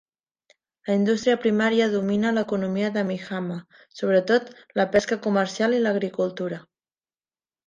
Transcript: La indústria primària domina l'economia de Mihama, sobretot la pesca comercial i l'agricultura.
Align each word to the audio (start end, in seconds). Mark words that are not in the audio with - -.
La 0.89 0.93
indústria 0.99 1.35
primària 1.43 1.87
domina 1.91 2.31
l'economia 2.37 2.89
de 2.95 3.03
Mihama, 3.11 3.59
sobretot 3.99 4.51
la 4.81 4.87
pesca 4.97 5.19
comercial 5.29 5.77
i 5.81 5.85
l'agricultura. 5.85 6.61